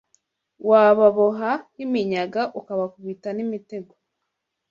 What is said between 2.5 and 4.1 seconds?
Ubakubita n'imitego